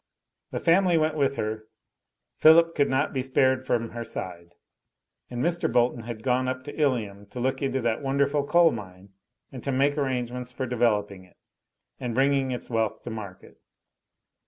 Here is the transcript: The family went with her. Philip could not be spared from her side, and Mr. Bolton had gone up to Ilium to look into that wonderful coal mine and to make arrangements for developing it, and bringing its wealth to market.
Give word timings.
The 0.49 0.59
family 0.59 0.97
went 0.97 1.13
with 1.15 1.35
her. 1.35 1.65
Philip 2.39 2.73
could 2.73 2.89
not 2.89 3.13
be 3.13 3.21
spared 3.21 3.63
from 3.63 3.91
her 3.91 4.03
side, 4.03 4.55
and 5.29 5.43
Mr. 5.43 5.71
Bolton 5.71 6.05
had 6.05 6.23
gone 6.23 6.47
up 6.47 6.63
to 6.63 6.75
Ilium 6.75 7.27
to 7.27 7.39
look 7.39 7.61
into 7.61 7.81
that 7.81 8.01
wonderful 8.01 8.43
coal 8.47 8.71
mine 8.71 9.09
and 9.51 9.63
to 9.63 9.71
make 9.71 9.99
arrangements 9.99 10.51
for 10.51 10.65
developing 10.65 11.23
it, 11.25 11.37
and 11.99 12.15
bringing 12.15 12.49
its 12.49 12.67
wealth 12.67 13.03
to 13.03 13.11
market. 13.11 13.61